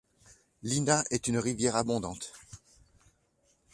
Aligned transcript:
L'Ina 0.63 1.03
est 1.11 1.27
une 1.27 1.37
rivière 1.37 1.75
abondante. 1.75 2.33